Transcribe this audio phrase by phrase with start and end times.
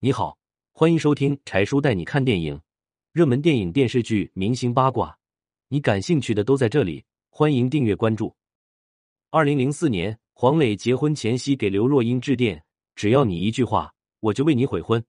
[0.00, 0.38] 你好，
[0.70, 2.60] 欢迎收听柴叔带你看电影，
[3.10, 5.18] 热门电影、电视剧、明星八卦，
[5.66, 7.04] 你感兴趣的都在这里。
[7.30, 8.32] 欢迎订阅关注。
[9.30, 12.62] 二零零四年，黄磊结婚前夕给刘若英致电
[12.94, 15.04] ：“只要你一句话，我就为你悔婚。”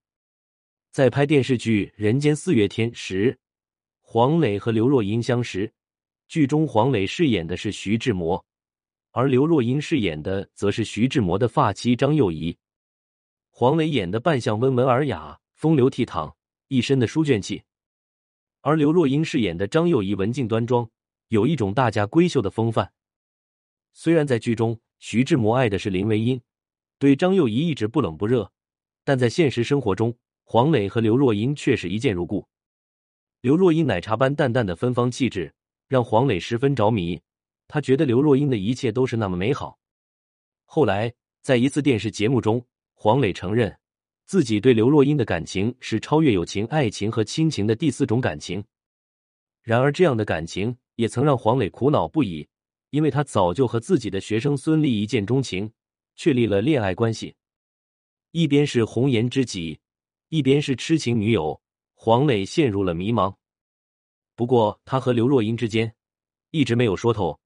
[0.89, 3.37] 在拍电视剧《人间四月天》时，
[4.01, 5.71] 黄磊和刘若英相识。
[6.27, 8.43] 剧中黄磊饰演的是徐志摩，
[9.11, 12.57] 而刘若英饰演的则是徐志摩的发妻张幼仪。
[13.59, 16.33] 黄磊演的扮相温文尔雅、风流倜傥，
[16.69, 17.61] 一身的书卷气；
[18.61, 20.89] 而刘若英饰演的张幼仪文静端庄，
[21.27, 22.93] 有一种大家闺秀的风范。
[23.91, 26.39] 虽然在剧中徐志摩爱的是林徽因，
[26.99, 28.49] 对张幼仪一直不冷不热，
[29.03, 32.47] 但在现实生活中，黄磊和刘若英却是一见如故。
[33.41, 35.53] 刘若英奶茶般淡淡的芬芳气质。
[35.89, 37.19] 让黄磊十分着迷，
[37.67, 39.77] 他觉得刘若英的一切都是那么美好。
[40.63, 42.65] 后来，在一次电视节目中，
[43.01, 43.73] 黄磊承认
[44.25, 48.61] 自己对刘若英的感情是超越友情、爱情和亲情的第四种感情。
[49.61, 52.45] 然而，这样的感情也曾让黄磊苦恼不已，
[52.89, 55.71] 因为他早就和自己的学生孙俪一见钟情，
[56.17, 57.33] 确立了恋爱关系，
[58.31, 59.79] 一边是红颜知己，
[60.27, 61.61] 一边是痴情女友，
[61.93, 63.33] 黄磊陷入了迷茫。
[64.35, 65.95] 不过，他和刘若英之间
[66.51, 67.39] 一直没有说透，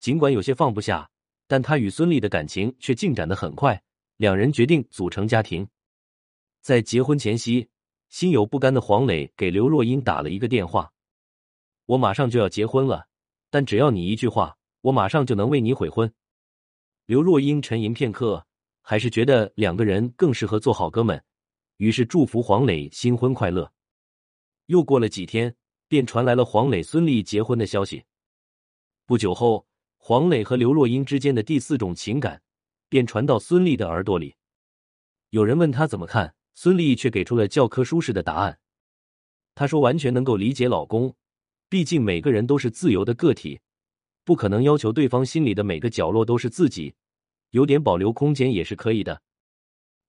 [0.00, 1.10] 尽管有些放不下，
[1.46, 3.82] 但他与孙俪的感情却进展的很快，
[4.16, 5.68] 两人决定组成家庭。
[6.60, 7.68] 在结婚前夕，
[8.08, 10.92] 心有不甘的黄磊给刘若英打了一个电话
[11.86, 13.06] ：“我马上就要结婚了，
[13.50, 16.12] 但只要你一句话，我马上就能为你悔婚。”
[17.06, 18.46] 刘若英沉吟片刻，
[18.80, 21.22] 还是觉得两个人更适合做好哥们，
[21.76, 23.72] 于是祝福黄磊新婚快乐。
[24.66, 25.54] 又过了几天。
[25.86, 28.02] 便传来了黄磊、孙俪结婚的消息。
[29.06, 29.64] 不久后，
[29.96, 32.42] 黄磊和刘若英之间的第四种情感
[32.94, 34.36] 便传到孙俪的耳朵里。
[35.30, 38.60] 有人问他怎么看，孙俪却给出了教科书式的答案。
[39.56, 41.12] 她说：“完全能够理解老公，
[41.68, 43.58] 毕竟每个人都是自由的个体，
[44.22, 46.94] 不可能要求对方心里的每个角落都是自己，
[47.50, 49.20] 有点保留空间也是可以的。”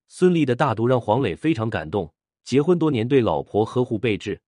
[0.08, 2.14] 孙俪的大度让黄磊非常感动。
[2.44, 4.40] 结婚多年，对老婆呵护备至。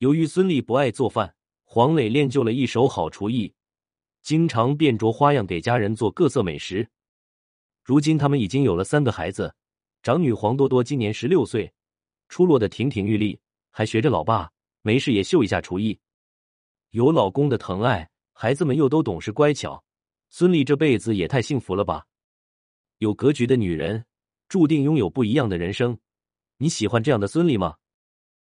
[0.00, 1.34] 由于孙俪不爱做饭，
[1.64, 3.54] 黄磊练就了一手好厨艺，
[4.20, 6.86] 经常变着花样给家人做各色美食。
[7.88, 9.50] 如今他们已经有了三个孩子，
[10.02, 11.72] 长女黄多多今年十六岁，
[12.28, 13.40] 出落的亭亭玉立，
[13.70, 15.98] 还学着老爸，没事也秀一下厨艺。
[16.90, 19.82] 有老公的疼爱，孩子们又都懂事乖巧，
[20.28, 22.04] 孙俪这辈子也太幸福了吧！
[22.98, 24.04] 有格局的女人，
[24.50, 25.98] 注定拥有不一样的人生。
[26.58, 27.74] 你喜欢这样的孙俪吗？